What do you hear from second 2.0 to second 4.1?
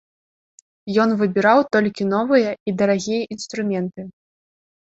новыя і дарагія інструменты.